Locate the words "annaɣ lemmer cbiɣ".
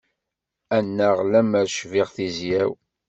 0.77-2.07